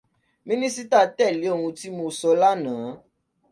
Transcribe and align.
Mínísítà 0.47 0.99
tẹ̀lé 1.17 1.47
oun 1.53 1.71
tí 1.77 1.87
mo 1.97 2.05
sọ 2.19 2.29
lánàá. 2.41 2.87